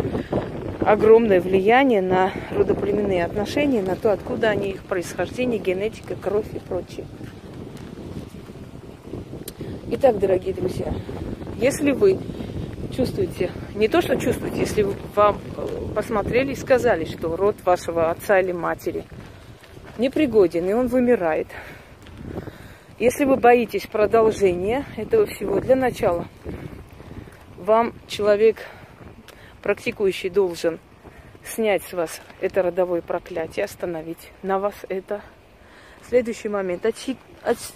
огромное 0.86 1.40
влияние 1.40 2.00
на 2.00 2.30
родоплеменные 2.52 3.24
отношения, 3.24 3.82
на 3.82 3.96
то, 3.96 4.12
откуда 4.12 4.50
они, 4.50 4.70
их 4.70 4.84
происхождение, 4.84 5.58
генетика, 5.58 6.14
кровь 6.14 6.46
и 6.52 6.60
прочее. 6.60 7.06
Итак, 9.90 10.20
дорогие 10.20 10.54
друзья, 10.54 10.94
если 11.56 11.90
вы 11.90 12.18
чувствуете, 12.94 13.50
не 13.74 13.88
то, 13.88 14.00
что 14.00 14.14
чувствуете, 14.16 14.60
если 14.60 14.86
вам 15.16 15.38
э, 15.56 15.66
посмотрели 15.92 16.52
и 16.52 16.56
сказали, 16.56 17.04
что 17.04 17.34
род 17.34 17.56
вашего 17.64 18.08
отца 18.08 18.38
или 18.38 18.52
матери 18.52 19.04
непригоден, 19.98 20.68
и 20.68 20.72
он 20.72 20.86
вымирает, 20.86 21.48
если 23.00 23.24
вы 23.24 23.36
боитесь 23.36 23.88
продолжения 23.88 24.84
этого 24.96 25.26
всего, 25.26 25.58
для 25.58 25.74
начала 25.74 26.26
вам 27.56 27.92
человек, 28.06 28.58
практикующий, 29.66 30.30
должен 30.30 30.78
снять 31.44 31.82
с 31.82 31.92
вас 31.92 32.20
это 32.40 32.62
родовое 32.62 33.02
проклятие, 33.02 33.64
остановить 33.64 34.30
на 34.44 34.60
вас 34.60 34.76
это. 34.88 35.22
Следующий 36.08 36.48
момент 36.48 36.86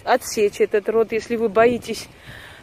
отсечь 0.05 0.61
этот 0.61 0.87
род, 0.87 1.11
если 1.11 1.35
вы 1.35 1.49
боитесь, 1.49 2.07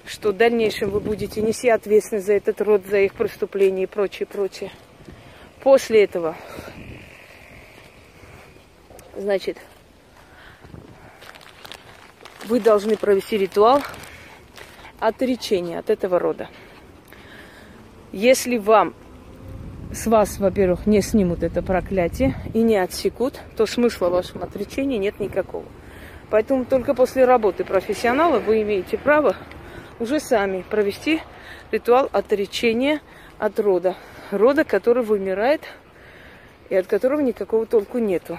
что 0.06 0.32
в 0.32 0.36
дальнейшем 0.38 0.88
вы 0.88 1.00
будете 1.00 1.42
нести 1.42 1.68
ответственность 1.68 2.26
за 2.26 2.32
этот 2.32 2.58
род, 2.62 2.86
за 2.86 3.00
их 3.00 3.12
преступления 3.12 3.82
и 3.82 3.86
прочее, 3.86 4.24
прочее. 4.24 4.72
После 5.60 6.04
этого, 6.04 6.34
значит, 9.14 9.58
вы 12.46 12.60
должны 12.60 12.96
провести 12.96 13.36
ритуал 13.36 13.82
отречения 14.98 15.80
от 15.80 15.90
этого 15.90 16.18
рода. 16.18 16.48
Если 18.10 18.56
вам 18.56 18.94
с 19.92 20.06
вас, 20.06 20.38
во-первых, 20.38 20.86
не 20.86 21.00
снимут 21.00 21.42
это 21.42 21.62
проклятие 21.62 22.34
и 22.54 22.62
не 22.62 22.76
отсекут, 22.76 23.40
то 23.56 23.66
смысла 23.66 24.08
в 24.08 24.12
вашем 24.12 24.42
отречении 24.42 24.98
нет 24.98 25.18
никакого. 25.20 25.64
Поэтому 26.30 26.64
только 26.64 26.94
после 26.94 27.24
работы 27.24 27.64
профессионала 27.64 28.38
вы 28.38 28.62
имеете 28.62 28.98
право 28.98 29.34
уже 29.98 30.20
сами 30.20 30.62
провести 30.68 31.20
ритуал 31.72 32.08
отречения 32.12 33.00
от 33.38 33.58
рода. 33.58 33.96
Рода, 34.30 34.64
который 34.64 35.02
вымирает 35.02 35.62
и 36.68 36.74
от 36.76 36.86
которого 36.86 37.20
никакого 37.20 37.66
толку 37.66 37.98
нету. 37.98 38.38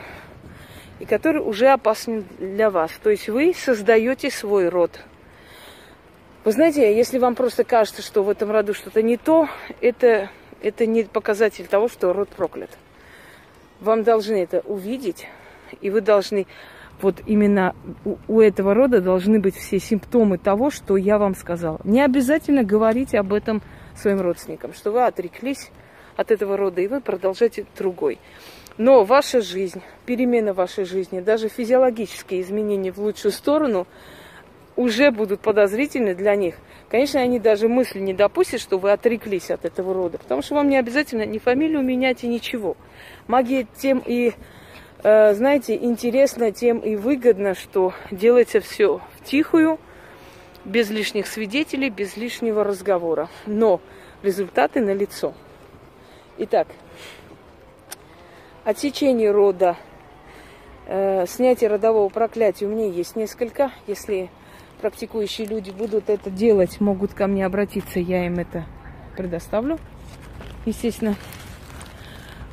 И 1.00 1.06
который 1.06 1.42
уже 1.42 1.68
опасен 1.68 2.26
для 2.38 2.70
вас. 2.70 2.92
То 3.02 3.10
есть 3.10 3.30
вы 3.30 3.54
создаете 3.58 4.30
свой 4.30 4.70
род. 4.70 5.00
Вы 6.44 6.52
знаете, 6.52 6.96
если 6.96 7.18
вам 7.18 7.36
просто 7.36 7.64
кажется, 7.64 8.02
что 8.02 8.24
в 8.24 8.30
этом 8.30 8.52
роду 8.52 8.74
что-то 8.74 9.02
не 9.02 9.18
то, 9.18 9.48
это, 9.82 10.30
это 10.62 10.86
не 10.86 11.04
показатель 11.04 11.68
того, 11.68 11.88
что 11.88 12.14
род 12.14 12.30
проклят. 12.30 12.78
Вам 13.80 14.04
должны 14.04 14.36
это 14.36 14.62
увидеть, 14.66 15.28
и 15.82 15.90
вы 15.90 16.02
должны 16.02 16.48
вот 17.02 17.22
именно 17.26 17.76
у, 18.04 18.18
у 18.28 18.42
этого 18.42 18.74
рода 18.74 19.02
должны 19.02 19.40
быть 19.40 19.56
все 19.56 19.80
симптомы 19.80 20.38
того, 20.38 20.70
что 20.70 20.98
я 20.98 21.18
вам 21.18 21.36
сказала. 21.36 21.80
Не 21.84 22.02
обязательно 22.04 22.64
говорить 22.64 23.16
об 23.16 23.34
этом 23.34 23.62
своим 23.96 24.22
родственникам, 24.22 24.74
что 24.74 24.92
вы 24.92 25.06
отреклись 25.06 25.72
от 26.18 26.32
этого 26.32 26.58
рода, 26.58 26.82
и 26.82 26.88
вы 26.88 27.00
продолжаете 27.00 27.66
другой. 27.78 28.20
Но 28.78 29.04
ваша 29.04 29.42
жизнь, 29.42 29.82
перемена 30.06 30.54
вашей 30.54 30.86
жизни, 30.86 31.20
даже 31.20 31.50
физиологические 31.50 32.42
изменения 32.42 32.92
в 32.92 32.98
лучшую 32.98 33.32
сторону 33.32 33.88
уже 34.80 35.12
будут 35.12 35.42
подозрительны 35.42 36.16
для 36.16 36.38
них. 36.38 36.56
Конечно, 36.90 37.20
они 37.20 37.38
даже 37.38 37.68
мысли 37.68 38.00
не 38.00 38.14
допустят, 38.14 38.62
что 38.62 38.78
вы 38.78 38.94
отреклись 38.94 39.52
от 39.52 39.66
этого 39.66 39.94
рода, 39.94 40.18
потому 40.18 40.42
что 40.42 40.56
вам 40.56 40.70
не 40.70 40.78
обязательно 40.78 41.26
ни 41.26 41.38
фамилию 41.38 41.84
менять 41.84 42.24
и 42.24 42.28
ничего. 42.28 42.78
Магия 43.28 43.68
тем 43.76 44.02
и, 44.06 44.32
э, 45.04 45.34
знаете, 45.34 45.76
интересно, 45.76 46.54
тем 46.54 46.80
и 46.80 46.96
выгодно, 46.96 47.56
что 47.56 47.94
делается 48.10 48.62
все 48.62 49.02
в 49.18 49.26
тихую, 49.26 49.80
без 50.64 50.90
лишних 50.90 51.28
свидетелей, 51.28 51.90
без 51.90 52.16
лишнего 52.16 52.64
разговора. 52.64 53.28
Но 53.46 53.82
результаты 54.24 54.80
налицо. 54.80 55.34
Итак, 56.38 56.68
отсечение 58.64 59.32
рода, 59.32 59.76
э, 60.88 61.26
снятие 61.28 61.70
родового 61.70 62.08
проклятия 62.08 62.66
у 62.66 62.70
меня 62.70 62.88
есть 62.88 63.18
несколько. 63.18 63.74
Если 63.86 64.30
практикующие 64.82 65.48
люди 65.48 65.72
будут 65.72 66.10
это 66.10 66.30
делать, 66.30 66.80
могут 66.80 67.14
ко 67.14 67.28
мне 67.28 67.46
обратиться, 67.46 68.00
я 68.00 68.26
им 68.26 68.40
это 68.40 68.66
предоставлю, 69.16 69.78
естественно. 70.66 71.16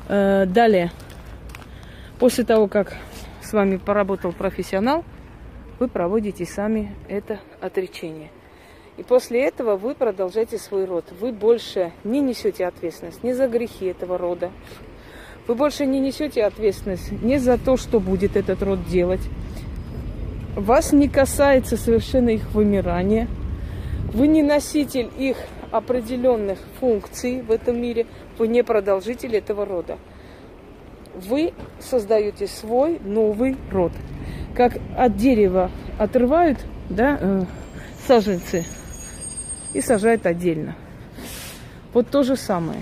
Э, 0.07 0.45
далее, 0.45 0.91
после 2.19 2.43
того, 2.43 2.67
как 2.67 2.95
с 3.41 3.53
вами 3.53 3.77
поработал 3.77 4.31
профессионал, 4.31 5.03
вы 5.79 5.87
проводите 5.87 6.45
сами 6.45 6.95
это 7.07 7.39
отречение. 7.61 8.31
И 8.97 9.03
после 9.03 9.43
этого 9.43 9.77
вы 9.77 9.93
продолжаете 9.93 10.57
свой 10.57 10.85
род. 10.85 11.05
Вы 11.19 11.31
больше 11.31 11.91
не 12.03 12.19
несете 12.19 12.65
ответственность 12.65 13.23
ни 13.23 13.31
за 13.31 13.47
грехи 13.47 13.85
этого 13.85 14.17
рода. 14.17 14.51
Вы 15.47 15.55
больше 15.55 15.85
не 15.85 15.99
несете 15.99 16.43
ответственность 16.43 17.11
ни 17.11 17.37
за 17.37 17.57
то, 17.57 17.77
что 17.77 17.99
будет 17.99 18.35
этот 18.35 18.63
род 18.63 18.85
делать. 18.85 19.21
Вас 20.57 20.91
не 20.91 21.07
касается 21.07 21.77
совершенно 21.77 22.29
их 22.29 22.51
вымирания. 22.51 23.27
Вы 24.11 24.27
не 24.27 24.41
носитель 24.41 25.07
их 25.15 25.37
определенных 25.69 26.57
функций 26.79 27.43
в 27.43 27.51
этом 27.51 27.79
мире. 27.79 28.07
Вы 28.39 28.47
не 28.47 28.63
продолжитель 28.63 29.35
этого 29.35 29.67
рода. 29.67 29.99
Вы 31.13 31.53
создаете 31.79 32.47
свой 32.47 32.97
новый 33.03 33.55
род. 33.71 33.91
Как 34.55 34.79
от 34.97 35.15
дерева 35.15 35.69
отрывают 35.99 36.57
да, 36.89 37.19
э, 37.21 37.43
саженцы 38.07 38.65
и 39.73 39.81
сажают 39.81 40.25
отдельно. 40.25 40.75
Вот 41.93 42.09
то 42.09 42.23
же 42.23 42.35
самое. 42.35 42.81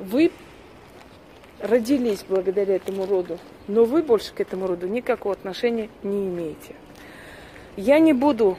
Вы 0.00 0.32
родились 1.60 2.24
благодаря 2.26 2.76
этому 2.76 3.04
роду, 3.04 3.38
но 3.68 3.84
вы 3.84 4.02
больше 4.02 4.32
к 4.34 4.40
этому 4.40 4.66
роду 4.66 4.86
никакого 4.86 5.34
отношения 5.34 5.88
не 6.02 6.28
имеете. 6.28 6.74
Я 7.76 7.98
не 7.98 8.12
буду 8.12 8.56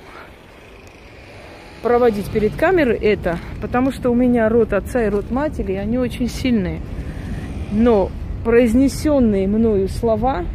проводить 1.82 2.30
перед 2.32 2.56
камерой 2.56 2.98
это, 2.98 3.38
потому 3.62 3.92
что 3.92 4.10
у 4.10 4.16
меня 4.16 4.50
род 4.50 4.74
отца 4.74 5.06
и 5.06 5.10
род 5.10 5.30
матери, 5.30 5.74
они 5.74 5.98
очень 5.98 6.28
сильные. 6.28 6.82
Но 7.72 8.12
произнесенные 8.44 9.48
мною 9.48 9.88
слова 9.88 10.46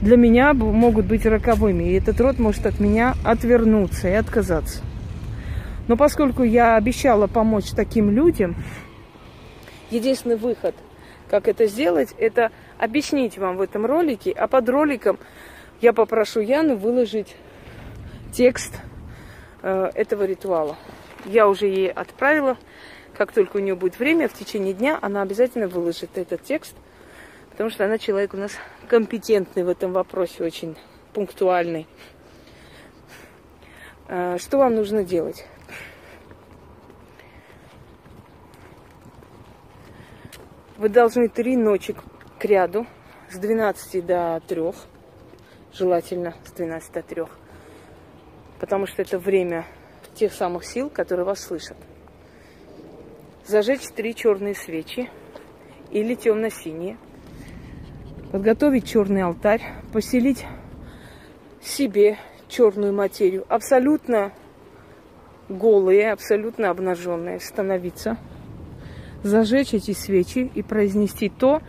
для 0.00 0.16
меня 0.16 0.54
могут 0.54 1.06
быть 1.06 1.26
роковыми, 1.26 1.84
и 1.84 1.94
этот 1.94 2.20
род 2.20 2.38
может 2.38 2.66
от 2.66 2.78
меня 2.78 3.14
отвернуться 3.24 4.08
и 4.08 4.12
отказаться. 4.12 4.80
Но 5.88 5.96
поскольку 5.96 6.44
я 6.44 6.76
обещала 6.76 7.26
помочь 7.26 7.70
таким 7.74 8.10
людям, 8.10 8.54
единственный 9.90 10.36
выход, 10.36 10.74
как 11.28 11.48
это 11.48 11.66
сделать, 11.66 12.14
это 12.18 12.52
объяснить 12.78 13.38
вам 13.38 13.56
в 13.56 13.60
этом 13.60 13.84
ролике, 13.86 14.32
а 14.32 14.46
под 14.48 14.68
роликом 14.68 15.18
я 15.80 15.92
попрошу 15.92 16.40
Яну 16.40 16.76
выложить 16.76 17.36
текст 18.32 18.74
э, 19.62 19.90
этого 19.94 20.24
ритуала. 20.24 20.76
Я 21.24 21.48
уже 21.48 21.66
ей 21.66 21.90
отправила, 21.90 22.56
как 23.16 23.32
только 23.32 23.56
у 23.56 23.60
нее 23.60 23.74
будет 23.74 23.98
время, 23.98 24.28
в 24.28 24.34
течение 24.34 24.72
дня 24.72 24.98
она 25.02 25.22
обязательно 25.22 25.68
выложит 25.68 26.16
этот 26.16 26.42
текст– 26.42 26.74
потому 27.58 27.70
что 27.70 27.86
она 27.86 27.98
человек 27.98 28.34
у 28.34 28.36
нас 28.36 28.52
компетентный 28.86 29.64
в 29.64 29.68
этом 29.68 29.92
вопросе, 29.92 30.44
очень 30.44 30.76
пунктуальный. 31.12 31.88
А, 34.06 34.38
что 34.38 34.58
вам 34.58 34.76
нужно 34.76 35.02
делать? 35.02 35.44
Вы 40.76 40.88
должны 40.88 41.28
три 41.28 41.56
ночи 41.56 41.96
к 42.38 42.44
ряду. 42.44 42.86
С 43.30 43.36
12 43.36 44.06
до 44.06 44.40
3, 44.48 44.62
желательно 45.74 46.34
с 46.46 46.52
12 46.52 46.92
до 46.92 47.02
3, 47.02 47.24
потому 48.58 48.86
что 48.86 49.02
это 49.02 49.18
время 49.18 49.66
тех 50.14 50.32
самых 50.32 50.64
сил, 50.64 50.88
которые 50.88 51.26
вас 51.26 51.40
слышат. 51.40 51.76
Зажечь 53.46 53.86
три 53.94 54.14
черные 54.14 54.54
свечи 54.54 55.10
или 55.90 56.14
темно-синие– 56.14 56.96
подготовить 58.32 58.86
черный 58.86 59.22
алтарь, 59.22 59.62
поселить 59.92 60.44
себе 61.62 62.18
черную 62.48 62.92
материю, 62.92 63.44
абсолютно 63.48 64.32
голые, 65.48 66.12
абсолютно 66.12 66.70
обнаженные, 66.70 67.40
становиться, 67.40 68.18
зажечь 69.22 69.74
эти 69.74 69.92
свечи 69.92 70.50
и 70.54 70.62
произнести 70.62 71.28
то, 71.28 71.62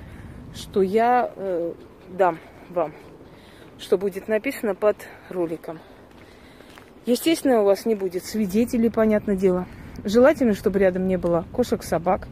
я 0.82 1.32
э, 1.36 1.74
дам 2.10 2.40
вам, 2.70 2.94
что 3.78 3.98
будет 3.98 4.28
написано 4.28 4.76
под 4.76 4.98
роликом. 5.30 5.80
Естественно, 7.06 7.62
у 7.62 7.66
вас 7.66 7.86
не 7.86 7.96
будет 7.96 8.26
свидетелей, 8.26 8.90
понятное 8.90 9.36
дело. 9.36 9.66
Желательно, 10.04 10.54
чтобы 10.54 10.80
рядом 10.80 11.08
не 11.08 11.18
было 11.18 11.46
кошек, 11.52 11.84
собак. 11.84 12.28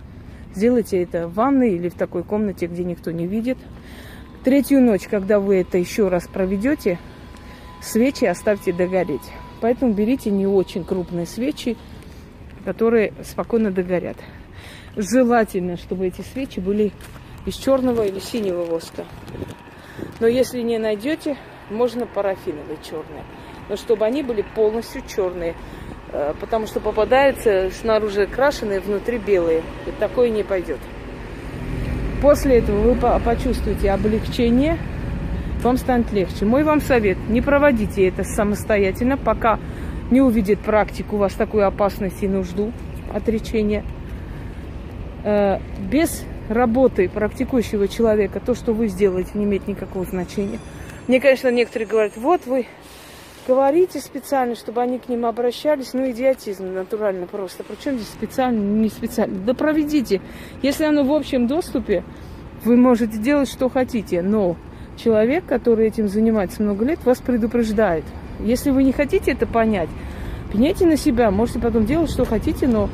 Сделайте 0.53 1.01
это 1.01 1.27
в 1.27 1.33
ванной 1.33 1.75
или 1.75 1.89
в 1.89 1.95
такой 1.95 2.23
комнате, 2.23 2.67
где 2.67 2.83
никто 2.83 3.11
не 3.11 3.27
видит. 3.27 3.57
Третью 4.43 4.81
ночь, 4.81 5.07
когда 5.07 5.39
вы 5.39 5.57
это 5.57 5.77
еще 5.77 6.07
раз 6.07 6.27
проведете, 6.27 6.99
свечи 7.81 8.25
оставьте 8.25 8.71
догореть. 8.71 9.29
Поэтому 9.61 9.93
берите 9.93 10.29
не 10.29 10.47
очень 10.47 10.83
крупные 10.83 11.25
свечи, 11.25 11.77
которые 12.63 13.13
спокойно 13.23 13.71
догорят. 13.71 14.17
Желательно, 14.95 15.77
чтобы 15.77 16.07
эти 16.07 16.21
свечи 16.21 16.59
были 16.59 16.91
из 17.47 17.55
черного 17.55 18.03
или 18.03 18.19
синего 18.19 18.63
воска. 18.63 19.05
Но 20.19 20.27
если 20.27 20.61
не 20.61 20.77
найдете, 20.77 21.37
можно 21.71 22.05
парафиновые 22.05 22.77
черные. 22.83 23.23
Но 23.69 23.77
чтобы 23.77 24.05
они 24.05 24.21
были 24.21 24.43
полностью 24.53 25.01
черные. 25.07 25.55
Э, 26.11 26.33
потому 26.39 26.67
что 26.67 26.81
попадаются 26.81 27.71
снаружи 27.71 28.27
крашеные, 28.27 28.81
внутри 28.81 29.17
белые. 29.17 29.63
И 29.85 29.91
такое 29.91 30.29
не 30.29 30.43
пойдет. 30.43 30.79
После 32.21 32.57
этого 32.57 32.93
вы 32.93 33.19
почувствуете 33.19 33.91
облегчение, 33.91 34.77
вам 35.61 35.77
станет 35.77 36.11
легче. 36.11 36.45
Мой 36.45 36.63
вам 36.63 36.81
совет, 36.81 37.17
не 37.29 37.41
проводите 37.41 38.07
это 38.07 38.23
самостоятельно, 38.23 39.17
пока 39.17 39.59
не 40.11 40.21
увидит 40.21 40.59
практику 40.59 41.15
у 41.15 41.19
вас 41.19 41.33
такую 41.33 41.65
опасность 41.65 42.23
и 42.23 42.27
нужду 42.27 42.73
отречения. 43.13 43.85
Э, 45.23 45.59
без 45.79 46.25
работы 46.49 47.09
практикующего 47.09 47.87
человека 47.87 48.39
то, 48.39 48.55
что 48.55 48.73
вы 48.73 48.87
сделаете, 48.87 49.31
не 49.33 49.45
имеет 49.45 49.67
никакого 49.67 50.05
значения. 50.05 50.59
Мне, 51.07 51.19
конечно, 51.19 51.49
некоторые 51.49 51.87
говорят, 51.87 52.17
вот 52.17 52.45
вы 52.45 52.67
говорите 53.47 53.99
специально, 53.99 54.55
чтобы 54.55 54.81
они 54.81 54.99
к 54.99 55.07
ним 55.07 55.25
обращались. 55.25 55.93
Ну, 55.93 56.09
идиотизм 56.11 56.73
натурально 56.73 57.27
просто. 57.27 57.63
Причем 57.63 57.95
здесь 57.95 58.09
специально, 58.09 58.59
не 58.59 58.89
специально. 58.89 59.39
Да 59.39 59.53
проведите. 59.53 60.21
Если 60.61 60.83
оно 60.83 61.03
в 61.03 61.13
общем 61.13 61.47
доступе, 61.47 62.03
вы 62.65 62.75
можете 62.75 63.17
делать, 63.17 63.49
что 63.49 63.69
хотите. 63.69 64.21
Но 64.21 64.57
человек, 64.97 65.45
который 65.45 65.87
этим 65.87 66.09
занимается 66.09 66.61
много 66.61 66.83
лет, 66.83 67.03
вас 67.05 67.19
предупреждает. 67.19 68.03
Если 68.39 68.69
вы 68.69 68.83
не 68.83 68.91
хотите 68.91 69.31
это 69.31 69.47
понять, 69.47 69.89
пеняйте 70.51 70.85
на 70.85 70.97
себя. 70.97 71.31
Можете 71.31 71.59
потом 71.59 71.85
делать, 71.85 72.11
что 72.11 72.25
хотите, 72.25 72.67
но 72.67 72.89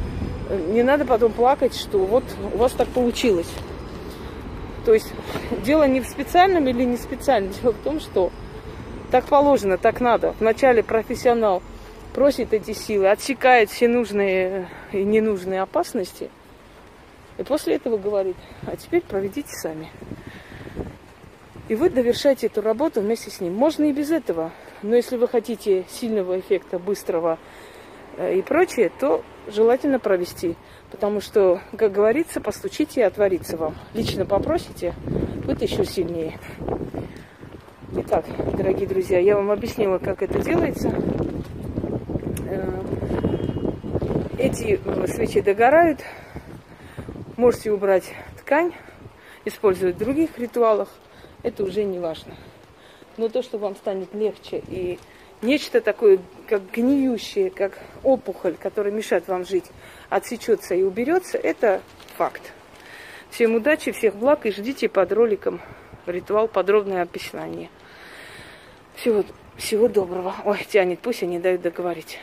не 0.50 0.84
надо 0.84 1.06
потом 1.06 1.32
плакать, 1.32 1.76
что 1.76 2.00
вот 2.00 2.24
у 2.54 2.58
вас 2.58 2.74
так 2.74 2.88
получилось. 2.90 3.52
То 4.86 4.94
есть 4.94 5.12
дело 5.64 5.88
не 5.88 6.02
в 6.02 6.06
специальном 6.06 6.68
или 6.68 6.84
не 6.84 6.98
специальном. 6.98 7.54
Дело 7.62 7.72
в 7.72 7.84
том, 7.84 8.00
что 8.00 8.32
так 9.12 9.26
положено, 9.26 9.78
так 9.78 10.02
надо. 10.02 10.34
Вначале 10.40 10.84
профессионал 10.84 11.62
просит 12.14 12.54
эти 12.54 12.74
силы, 12.74 13.10
отсекает 13.10 13.70
все 13.70 13.88
нужные 13.88 14.70
и 14.92 15.04
ненужные 15.04 15.62
опасности. 15.62 16.30
И 17.38 17.44
после 17.44 17.76
этого 17.76 17.98
говорит, 17.98 18.36
а 18.68 18.76
теперь 18.76 19.02
проведите 19.02 19.50
сами. 19.50 19.90
И 21.70 21.76
вы 21.76 21.90
довершаете 21.90 22.48
эту 22.48 22.62
работу 22.62 23.02
вместе 23.02 23.32
с 23.32 23.40
ним. 23.40 23.54
Можно 23.54 23.86
и 23.86 23.94
без 23.94 24.12
этого. 24.12 24.52
Но 24.82 24.96
если 24.96 25.16
вы 25.18 25.28
хотите 25.28 25.86
сильного 25.90 26.40
эффекта, 26.40 26.78
быстрого 26.78 27.40
э, 28.18 28.36
и 28.36 28.42
прочее, 28.42 28.92
то 29.00 29.24
желательно 29.48 30.00
провести. 30.00 30.56
Потому 30.92 31.22
что, 31.22 31.60
как 31.78 31.92
говорится, 31.92 32.40
постучите 32.40 33.02
и 33.02 33.04
отворится 33.04 33.58
вам. 33.58 33.76
Лично 33.94 34.26
попросите, 34.26 34.94
будет 35.46 35.62
еще 35.62 35.86
сильнее. 35.86 36.40
Итак, 37.96 38.26
дорогие 38.58 38.88
друзья, 38.88 39.20
я 39.20 39.36
вам 39.36 39.52
объяснила, 39.52 39.98
как 40.00 40.24
это 40.24 40.40
делается. 40.40 40.94
Э, 42.48 42.82
эти 44.38 44.80
свечи 45.08 45.42
догорают. 45.42 46.00
Можете 47.38 47.72
убрать 47.72 48.14
ткань, 48.40 48.74
использовать 49.46 49.96
в 49.96 50.00
других 50.00 50.38
ритуалах. 50.38 50.90
Это 51.44 51.64
уже 51.64 51.84
не 51.84 52.00
важно. 52.00 52.34
Но 53.18 53.30
то, 53.30 53.44
что 53.44 53.58
вам 53.58 53.76
станет 53.76 54.14
легче 54.14 54.64
и 54.68 54.98
нечто 55.44 55.82
такое, 55.82 56.20
как 56.48 56.72
гниющее, 56.72 57.50
как 57.50 57.78
опухоль, 58.02 58.56
которая 58.56 58.94
мешает 58.94 59.28
вам 59.28 59.46
жить, 59.46 59.66
отсечется 60.10 60.74
и 60.76 60.82
уберется, 60.82 61.38
это 61.38 61.82
факт. 62.18 62.54
Всем 63.30 63.56
удачи, 63.56 63.92
всех 63.92 64.16
благ 64.16 64.46
и 64.46 64.52
ждите 64.52 64.90
под 64.90 65.12
роликом 65.12 65.62
ритуал 66.06 66.48
подробное 66.48 67.02
описание. 67.02 67.70
Всего, 68.96 69.24
всего 69.58 69.88
доброго. 69.88 70.36
Ой, 70.46 70.66
тянет, 70.70 71.00
пусть 71.00 71.24
они 71.24 71.40
дают 71.40 71.62
договорить. 71.62 72.20